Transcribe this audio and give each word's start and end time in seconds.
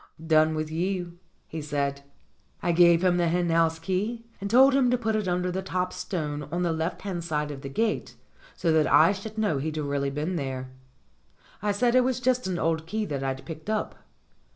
"Done 0.25 0.55
with 0.55 0.71
you," 0.71 1.19
he 1.45 1.61
said. 1.61 2.01
I 2.63 2.71
gave 2.71 3.03
him 3.03 3.17
the 3.17 3.27
hen 3.27 3.51
house 3.51 3.77
key 3.77 4.25
and 4.41 4.49
told 4.49 4.73
him 4.73 4.89
to 4.89 4.97
put 4.97 5.15
it 5.15 5.27
under 5.27 5.51
the 5.51 5.61
top 5.61 5.93
stone 5.93 6.49
on 6.51 6.63
the 6.63 6.73
left 6.73 7.03
hand 7.03 7.23
side 7.23 7.51
of 7.51 7.61
the 7.61 7.69
gate, 7.69 8.15
so 8.55 8.71
that 8.71 8.91
I 8.91 9.11
should 9.11 9.37
know 9.37 9.59
he'd 9.59 9.77
really 9.77 10.09
been 10.09 10.37
there. 10.37 10.71
I 11.61 11.71
said 11.71 11.93
it 11.93 12.01
was 12.03 12.19
just 12.19 12.47
an 12.47 12.57
old 12.57 12.87
key 12.87 13.05
that 13.05 13.23
I'd 13.23 13.45
picked 13.45 13.69
up. 13.69 13.93